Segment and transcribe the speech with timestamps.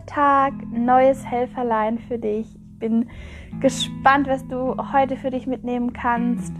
[0.00, 2.54] Neuer Tag, neues Helferlein für dich.
[2.54, 3.08] Ich bin
[3.60, 6.52] gespannt, was du heute für dich mitnehmen kannst.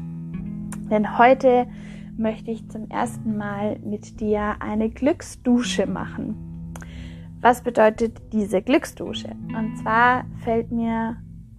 [0.91, 1.67] Denn heute
[2.17, 6.75] möchte ich zum ersten Mal mit dir eine Glücksdusche machen.
[7.41, 9.31] Was bedeutet diese Glücksdusche?
[9.57, 11.17] Und zwar fällt mir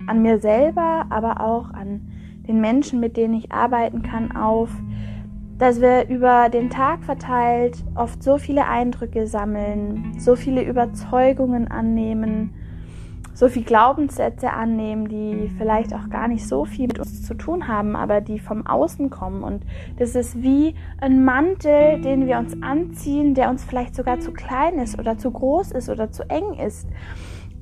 [0.08, 2.12] an mir selber, aber auch an
[2.48, 4.70] den Menschen, mit denen ich arbeiten kann, auf,
[5.62, 12.56] dass wir über den Tag verteilt oft so viele Eindrücke sammeln, so viele Überzeugungen annehmen,
[13.36, 17.68] so viele Glaubenssätze annehmen, die vielleicht auch gar nicht so viel mit uns zu tun
[17.68, 19.44] haben, aber die vom Außen kommen.
[19.44, 19.64] Und
[20.00, 24.80] das ist wie ein Mantel, den wir uns anziehen, der uns vielleicht sogar zu klein
[24.80, 26.88] ist oder zu groß ist oder zu eng ist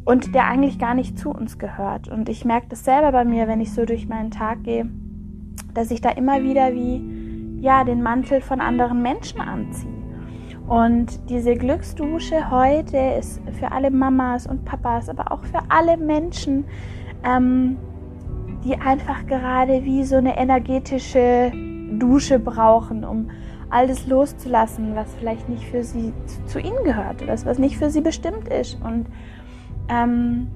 [0.05, 2.08] und der eigentlich gar nicht zu uns gehört.
[2.08, 4.89] Und ich merke das selber bei mir, wenn ich so durch meinen Tag gehe,
[5.73, 7.18] dass ich da immer wieder wie
[7.59, 10.03] ja, den Mantel von anderen Menschen anziehen.
[10.67, 16.65] Und diese Glücksdusche heute ist für alle Mamas und Papas, aber auch für alle Menschen,
[17.23, 17.77] ähm,
[18.63, 21.52] die einfach gerade wie so eine energetische
[21.97, 23.31] Dusche brauchen, um
[23.71, 26.13] alles loszulassen, was vielleicht nicht für sie
[26.45, 28.80] zu, ihnen gehört, was, was nicht für sie bestimmt ist.
[28.81, 29.07] Und
[29.89, 30.47] ähm,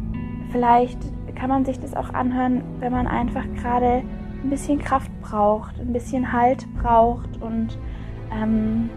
[0.51, 0.99] vielleicht
[1.35, 4.03] kann man sich das auch anhören, wenn man einfach gerade
[4.43, 7.77] ein bisschen Kraft braucht, ein bisschen Halt braucht und
[8.31, 8.89] ähm,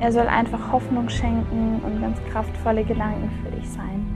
[0.00, 4.06] er soll einfach Hoffnung schenken und ganz kraftvolle Gedanken für dich sein.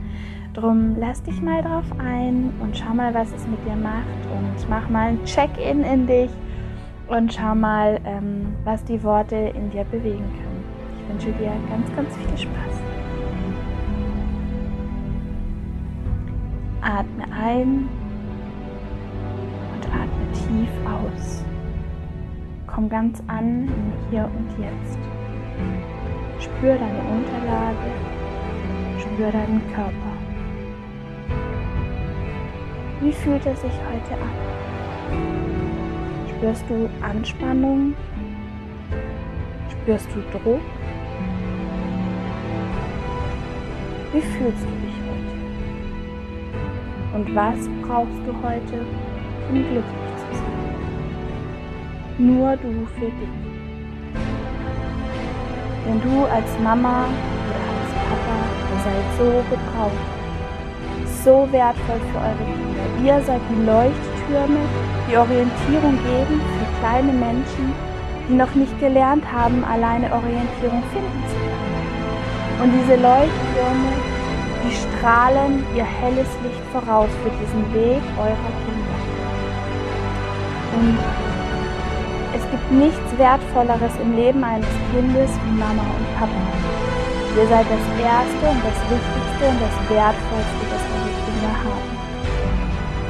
[0.53, 4.05] Drum lass dich mal drauf ein und schau mal, was es mit dir macht
[4.35, 6.31] und mach mal ein Check-in in dich
[7.07, 10.63] und schau mal, ähm, was die Worte in dir bewegen können.
[10.97, 12.81] Ich wünsche dir ganz, ganz viel Spaß.
[16.81, 17.87] Atme ein
[20.57, 21.43] tief aus.
[22.65, 24.97] Komm ganz an im Hier und Jetzt.
[26.39, 27.91] Spür deine Unterlage,
[28.99, 30.13] spür deinen Körper.
[33.01, 34.31] Wie fühlt er sich heute an?
[36.29, 37.93] Spürst du Anspannung?
[39.69, 40.61] Spürst du Druck?
[44.13, 45.35] Wie fühlst du dich heute?
[47.15, 48.85] Und was brauchst du heute,
[49.49, 50.06] um glücklich
[52.17, 53.37] nur du für dich.
[55.85, 57.05] Denn du als Mama
[57.47, 58.37] oder als Papa,
[58.73, 60.07] ihr seid so gebraucht,
[61.23, 62.85] so wertvoll für eure Kinder.
[63.05, 64.59] Ihr seid die Leuchttürme,
[65.09, 67.73] die Orientierung geben für kleine Menschen,
[68.27, 71.77] die noch nicht gelernt haben, alleine Orientierung finden zu können.
[72.63, 73.93] Und diese Leuchttürme,
[74.65, 78.97] die strahlen ihr helles Licht voraus für diesen Weg eurer Kinder.
[80.75, 80.97] Und
[82.35, 86.43] es gibt nichts Wertvolleres im Leben eines Kindes wie Mama und Papa.
[87.37, 91.91] Ihr seid das Erste und das Wichtigste und das Wertvollste, das eure Kinder haben.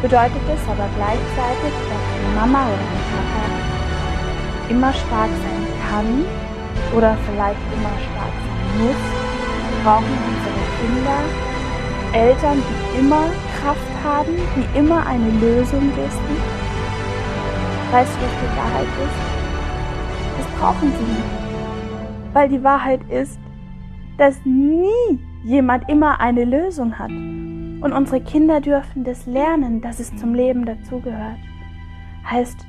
[0.01, 3.43] Bedeutet es aber gleichzeitig, dass die Mama oder der Papa
[4.69, 6.25] immer stark sein kann
[6.93, 9.01] oder vielleicht immer stark sein muss,
[9.83, 11.19] brauchen unsere Kinder
[12.13, 13.29] Eltern, die immer
[13.59, 16.56] Kraft haben, die immer eine Lösung wissen
[17.89, 20.37] Weißt du, was die Wahrheit ist?
[20.37, 22.33] Das brauchen sie nicht.
[22.33, 23.39] Weil die Wahrheit ist,
[24.17, 27.11] dass nie jemand immer eine Lösung hat.
[27.11, 31.37] Und unsere Kinder dürfen das lernen, dass es zum Leben dazugehört.
[32.29, 32.67] Heißt,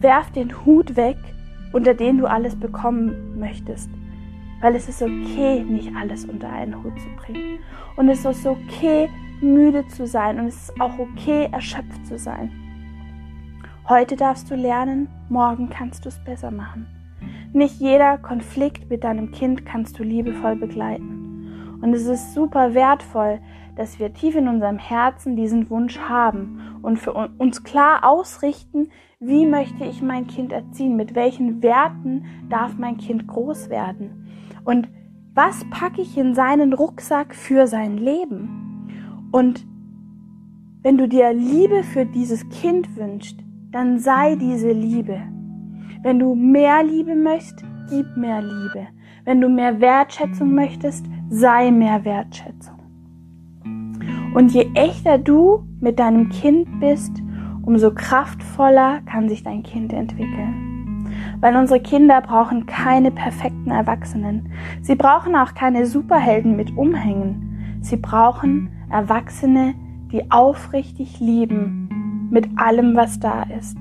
[0.00, 1.18] werf den Hut weg,
[1.72, 3.88] unter den du alles bekommen möchtest.
[4.62, 7.60] Weil es ist okay, nicht alles unter einen Hut zu bringen.
[7.94, 9.08] Und es ist okay,
[9.40, 10.40] müde zu sein.
[10.40, 12.50] Und es ist auch okay, erschöpft zu sein.
[13.90, 16.86] Heute darfst du lernen, morgen kannst du es besser machen.
[17.52, 21.80] Nicht jeder Konflikt mit deinem Kind kannst du liebevoll begleiten.
[21.82, 23.40] Und es ist super wertvoll,
[23.74, 29.44] dass wir tief in unserem Herzen diesen Wunsch haben und für uns klar ausrichten, wie
[29.44, 34.28] möchte ich mein Kind erziehen, mit welchen Werten darf mein Kind groß werden
[34.64, 34.88] und
[35.34, 39.26] was packe ich in seinen Rucksack für sein Leben.
[39.32, 39.66] Und
[40.82, 43.40] wenn du dir Liebe für dieses Kind wünschst,
[43.72, 45.20] dann sei diese Liebe.
[46.02, 48.88] Wenn du mehr Liebe möchtest, gib mehr Liebe.
[49.24, 52.78] Wenn du mehr Wertschätzung möchtest, sei mehr Wertschätzung.
[54.34, 57.12] Und je echter du mit deinem Kind bist,
[57.62, 61.06] umso kraftvoller kann sich dein Kind entwickeln.
[61.40, 64.50] Weil unsere Kinder brauchen keine perfekten Erwachsenen.
[64.82, 67.78] Sie brauchen auch keine Superhelden mit Umhängen.
[67.82, 69.74] Sie brauchen Erwachsene,
[70.10, 71.79] die aufrichtig lieben
[72.30, 73.76] mit allem, was da ist.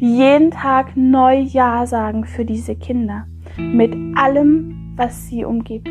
[0.00, 3.26] Die jeden Tag neu Ja sagen für diese Kinder.
[3.58, 5.90] Mit allem, was sie umgibt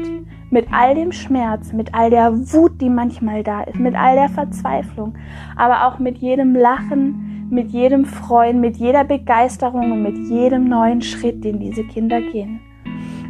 [0.51, 4.29] mit all dem Schmerz, mit all der Wut, die manchmal da ist, mit all der
[4.29, 5.15] Verzweiflung,
[5.55, 11.01] aber auch mit jedem Lachen, mit jedem Freuen, mit jeder Begeisterung und mit jedem neuen
[11.01, 12.59] Schritt, den diese Kinder gehen.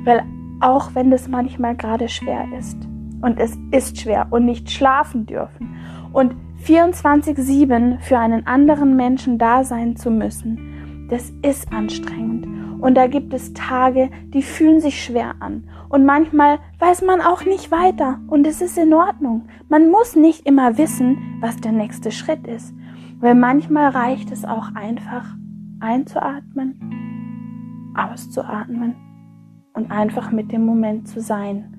[0.03, 0.23] Weil
[0.61, 2.77] auch wenn das manchmal gerade schwer ist,
[3.21, 5.75] und es ist schwer und nicht schlafen dürfen
[6.13, 12.47] und 24-7 für einen anderen Menschen da sein zu müssen, das ist anstrengend.
[12.79, 15.65] Und da gibt es Tage, die fühlen sich schwer an.
[15.89, 18.21] Und manchmal weiß man auch nicht weiter.
[18.27, 19.47] Und es ist in Ordnung.
[19.67, 22.73] Man muss nicht immer wissen, was der nächste Schritt ist.
[23.19, 25.25] Weil manchmal reicht es auch einfach
[25.81, 28.95] einzuatmen, auszuatmen
[29.73, 31.75] und einfach mit dem Moment zu sein.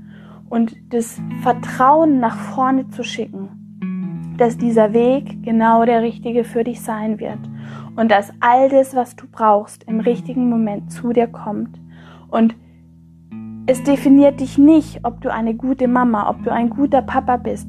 [0.50, 3.59] Und das Vertrauen nach vorne zu schicken,
[4.40, 7.38] dass dieser Weg genau der richtige für dich sein wird
[7.96, 11.78] und dass all das, was du brauchst, im richtigen Moment zu dir kommt.
[12.28, 12.56] Und
[13.66, 17.68] es definiert dich nicht, ob du eine gute Mama, ob du ein guter Papa bist,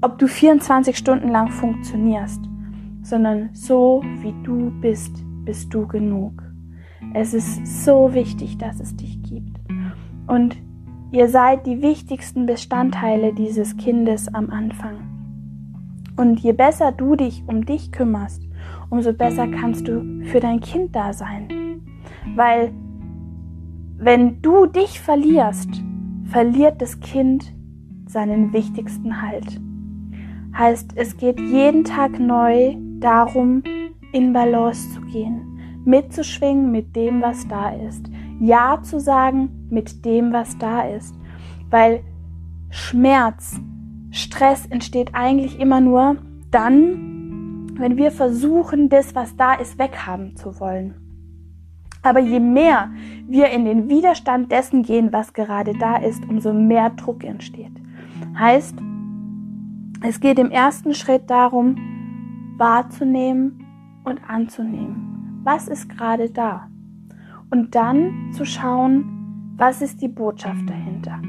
[0.00, 2.40] ob du 24 Stunden lang funktionierst,
[3.02, 6.44] sondern so wie du bist, bist du genug.
[7.12, 9.58] Es ist so wichtig, dass es dich gibt.
[10.28, 10.56] Und
[11.10, 15.17] ihr seid die wichtigsten Bestandteile dieses Kindes am Anfang.
[16.18, 18.42] Und je besser du dich um dich kümmerst,
[18.90, 21.80] umso besser kannst du für dein Kind da sein.
[22.34, 22.72] Weil
[23.98, 25.70] wenn du dich verlierst,
[26.24, 27.54] verliert das Kind
[28.06, 29.60] seinen wichtigsten Halt.
[30.56, 33.62] Heißt, es geht jeden Tag neu darum,
[34.12, 38.10] in Balance zu gehen, mitzuschwingen mit dem, was da ist.
[38.40, 41.14] Ja zu sagen mit dem, was da ist.
[41.70, 42.00] Weil
[42.70, 43.60] Schmerz,
[44.10, 46.16] Stress entsteht eigentlich immer nur
[46.50, 50.94] dann, wenn wir versuchen, das, was da ist, weghaben zu wollen.
[52.02, 52.90] Aber je mehr
[53.26, 57.72] wir in den Widerstand dessen gehen, was gerade da ist, umso mehr Druck entsteht.
[58.38, 58.76] Heißt,
[60.02, 61.76] es geht im ersten Schritt darum,
[62.56, 63.64] wahrzunehmen
[64.04, 65.40] und anzunehmen.
[65.44, 66.68] Was ist gerade da?
[67.50, 71.20] Und dann zu schauen, was ist die Botschaft dahinter?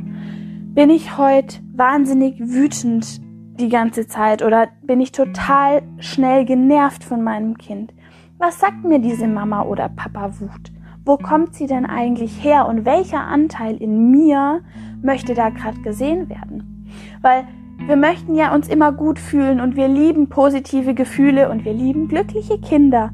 [0.76, 3.22] Bin ich heute wahnsinnig wütend
[3.60, 7.92] die ganze Zeit oder bin ich total schnell genervt von meinem Kind?
[8.38, 10.72] Was sagt mir diese Mama oder Papa Wut?
[11.04, 14.62] Wo kommt sie denn eigentlich her und welcher Anteil in mir
[15.02, 16.86] möchte da gerade gesehen werden?
[17.22, 17.48] Weil
[17.88, 22.08] wir möchten ja uns immer gut fühlen und wir lieben positive Gefühle und wir lieben
[22.08, 23.12] glückliche Kinder.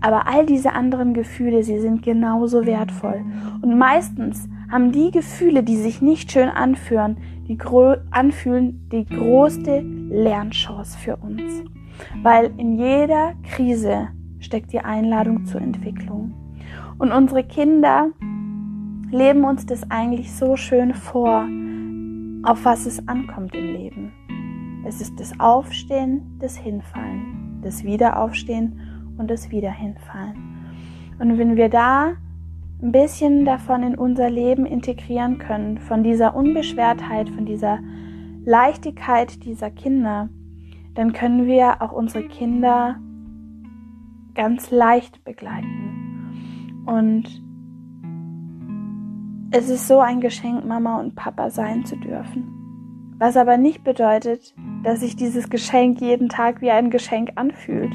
[0.00, 3.22] Aber all diese anderen Gefühle, sie sind genauso wertvoll.
[3.60, 7.16] Und meistens haben die Gefühle, die sich nicht schön anführen,
[7.48, 7.58] die
[8.10, 11.64] anfühlen, die größte Lernchance für uns.
[12.22, 14.08] Weil in jeder Krise
[14.38, 16.32] steckt die Einladung zur Entwicklung.
[16.98, 18.10] Und unsere Kinder
[19.10, 21.46] leben uns das eigentlich so schön vor,
[22.42, 24.12] auf was es ankommt im Leben.
[24.86, 28.80] Es ist das Aufstehen, das Hinfallen, das Wiederaufstehen
[29.18, 30.36] und das Wiederhinfallen.
[31.18, 32.12] Und wenn wir da
[32.82, 37.78] ein bisschen davon in unser Leben integrieren können, von dieser Unbeschwertheit, von dieser
[38.44, 40.30] Leichtigkeit dieser Kinder,
[40.94, 42.96] dann können wir auch unsere Kinder
[44.34, 46.84] ganz leicht begleiten.
[46.86, 47.42] Und
[49.50, 52.56] es ist so ein Geschenk, Mama und Papa sein zu dürfen.
[53.18, 57.92] Was aber nicht bedeutet, dass sich dieses Geschenk jeden Tag wie ein Geschenk anfühlt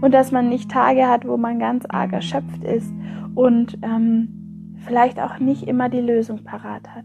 [0.00, 2.92] und dass man nicht Tage hat, wo man ganz arg erschöpft ist
[3.38, 7.04] und ähm, vielleicht auch nicht immer die Lösung parat hat.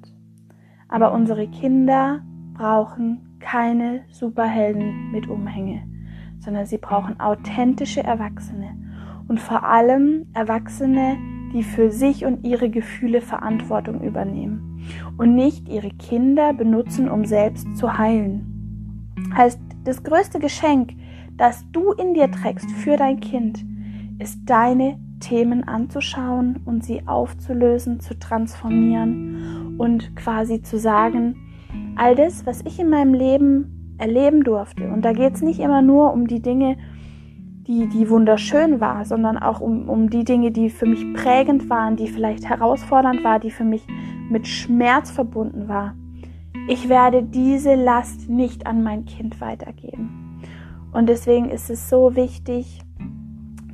[0.88, 2.24] Aber unsere Kinder
[2.56, 5.84] brauchen keine Superhelden mit Umhänge,
[6.40, 8.76] sondern sie brauchen authentische Erwachsene
[9.28, 11.18] und vor allem Erwachsene,
[11.54, 14.84] die für sich und ihre Gefühle Verantwortung übernehmen
[15.18, 19.06] und nicht ihre Kinder benutzen, um selbst zu heilen.
[19.36, 20.94] Heißt, das größte Geschenk,
[21.38, 23.64] das du in dir trägst für dein Kind,
[24.18, 31.36] ist deine Themen anzuschauen und sie aufzulösen, zu transformieren und quasi zu sagen,
[31.96, 34.90] all das, was ich in meinem Leben erleben durfte.
[34.90, 36.78] Und da geht es nicht immer nur um die Dinge,
[37.68, 41.96] die, die wunderschön war, sondern auch um, um die Dinge, die für mich prägend waren,
[41.96, 43.88] die vielleicht herausfordernd war, die für mich
[44.30, 45.96] mit Schmerz verbunden war.
[46.68, 50.42] Ich werde diese Last nicht an mein Kind weitergeben.
[50.92, 52.82] Und deswegen ist es so wichtig,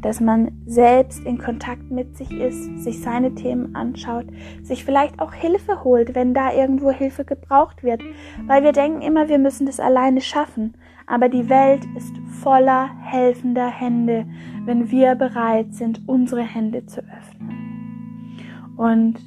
[0.02, 4.26] dass man selbst in Kontakt mit sich ist, sich seine Themen anschaut,
[4.64, 8.02] sich vielleicht auch Hilfe holt, wenn da irgendwo Hilfe gebraucht wird,
[8.48, 10.76] weil wir denken immer, wir müssen das alleine schaffen,
[11.08, 14.26] aber die Welt ist voller helfender Hände,
[14.66, 18.38] wenn wir bereit sind, unsere Hände zu öffnen.
[18.78, 19.20] Und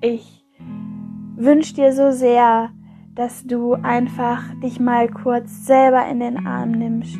[0.00, 0.44] ich
[1.36, 2.70] wünsche dir so sehr,
[3.14, 7.18] dass du einfach dich mal kurz selber in den Arm nimmst,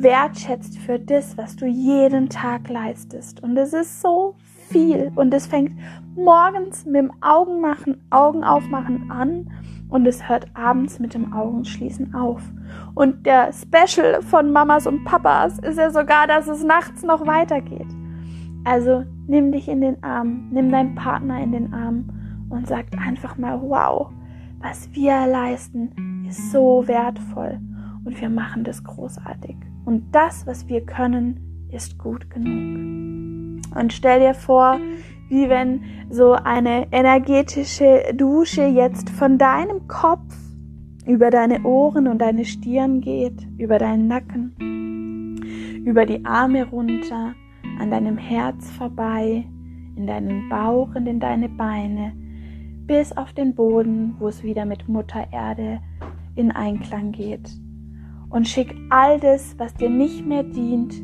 [0.00, 3.42] wertschätzt für das, was du jeden Tag leistest.
[3.42, 4.36] Und es ist so
[4.70, 5.12] viel.
[5.14, 5.72] Und es fängt
[6.14, 9.50] morgens mit dem Augenmachen, Augen aufmachen an
[9.88, 12.42] und es hört abends mit dem Augenschließen auf.
[12.94, 17.88] Und der Special von Mamas und Papas ist ja sogar, dass es nachts noch weitergeht.
[18.64, 23.36] Also nimm dich in den Arm, nimm deinen Partner in den Arm und sag einfach
[23.36, 24.10] mal, wow,
[24.60, 27.58] was wir leisten, ist so wertvoll
[28.04, 29.56] und wir machen das großartig.
[29.84, 33.62] Und das, was wir können, ist gut genug.
[33.74, 34.78] Und stell dir vor,
[35.28, 40.34] wie wenn so eine energetische Dusche jetzt von deinem Kopf
[41.06, 47.34] über deine Ohren und deine Stirn geht, über deinen Nacken, über die Arme runter,
[47.80, 49.44] an deinem Herz vorbei,
[49.96, 52.12] in deinen Bauch und in deine Beine,
[52.86, 55.80] bis auf den Boden, wo es wieder mit Mutter Erde
[56.36, 57.50] in Einklang geht.
[58.32, 60.94] Und schick all das, was dir nicht mehr dient,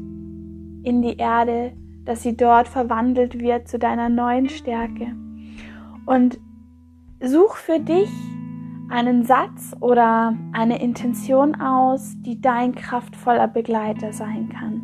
[0.82, 1.72] in die Erde,
[2.04, 5.14] dass sie dort verwandelt wird zu deiner neuen Stärke.
[6.06, 6.40] Und
[7.20, 8.10] such für dich
[8.88, 14.82] einen Satz oder eine Intention aus, die dein kraftvoller Begleiter sein kann.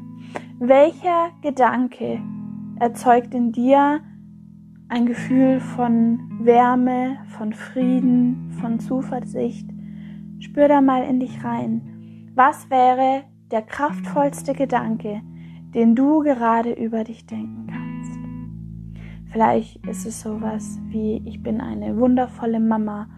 [0.59, 2.21] Welcher Gedanke
[2.79, 4.01] erzeugt in dir
[4.89, 9.67] ein Gefühl von Wärme, von Frieden, von Zuversicht?
[10.41, 11.94] Spür da mal in dich rein.
[12.35, 15.23] Was wäre der kraftvollste Gedanke,
[15.75, 19.31] den du gerade über dich denken kannst.
[19.31, 23.09] Vielleicht ist es sowas wie, ich bin eine wundervolle Mama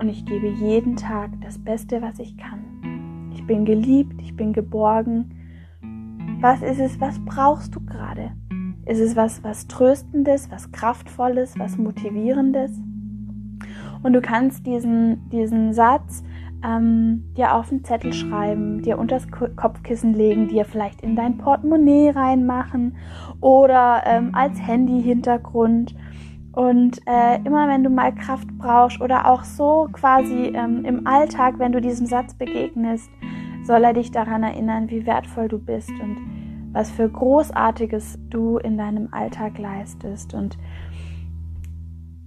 [0.00, 3.30] und ich gebe jeden Tag das Beste, was ich kann.
[3.34, 5.30] Ich bin geliebt, ich bin geborgen.
[6.40, 8.32] Was ist es, was brauchst du gerade?
[8.86, 12.80] Ist es was, was Tröstendes, was Kraftvolles, was Motivierendes?
[14.02, 16.24] Und du kannst diesen, diesen Satz
[16.64, 22.10] ähm, dir auf den Zettel schreiben, dir unters Kopfkissen legen, dir vielleicht in dein Portemonnaie
[22.10, 22.96] reinmachen
[23.40, 25.94] oder ähm, als Handy-Hintergrund.
[26.52, 31.58] Und äh, immer wenn du mal Kraft brauchst oder auch so quasi ähm, im Alltag,
[31.58, 33.10] wenn du diesem Satz begegnest,
[33.64, 36.16] soll er dich daran erinnern, wie wertvoll du bist und
[36.72, 40.34] was für Großartiges du in deinem Alltag leistest.
[40.34, 40.56] Und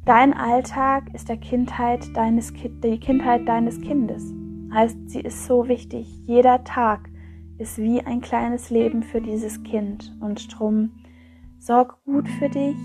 [0.08, 4.34] Dein Alltag ist der Kindheit deines, die Kindheit deines Kindes.
[4.74, 6.08] Heißt, sie ist so wichtig.
[6.26, 7.10] Jeder Tag
[7.58, 10.16] ist wie ein kleines Leben für dieses Kind.
[10.22, 10.92] Und drum
[11.60, 12.78] sorg gut für dich,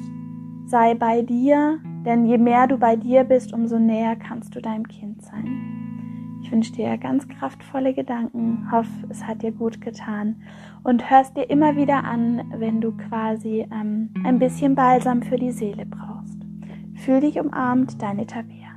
[0.67, 4.89] sei bei dir, denn je mehr du bei dir bist, umso näher kannst du deinem
[4.89, 6.41] Kind sein.
[6.43, 10.43] Ich wünsche dir ganz kraftvolle Gedanken, hoffe, es hat dir gut getan
[10.83, 15.53] und hörst dir immer wieder an, wenn du quasi ähm, ein bisschen Balsam für die
[15.53, 16.12] Seele brauchst.
[17.05, 18.69] Fühl dich umarmt, deine Tabea.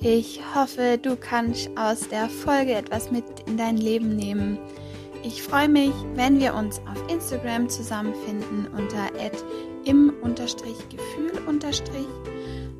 [0.00, 4.58] Ich hoffe, du kannst aus der Folge etwas mit in dein Leben nehmen.
[5.24, 9.10] Ich freue mich, wenn wir uns auf Instagram zusammenfinden unter
[9.84, 11.42] im-gefühl-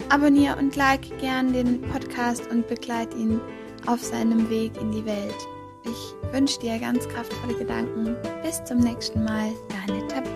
[0.09, 2.06] Abonniere und like gern den Podcast
[2.51, 3.41] und begleite ihn
[3.87, 5.37] auf seinem Weg in die Welt.
[5.85, 8.17] Ich wünsche dir ganz kraftvolle Gedanken.
[8.43, 9.53] Bis zum nächsten Mal,
[9.87, 10.36] deine Tabea.